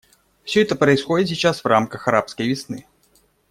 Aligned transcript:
Все 0.43 0.63
это 0.63 0.73
происходит 0.75 1.27
сейчас 1.29 1.61
в 1.63 1.67
рамках 1.67 2.07
«арабской 2.07 2.47
весны». 2.47 2.87